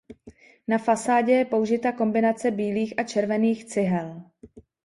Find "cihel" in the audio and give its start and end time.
3.65-4.21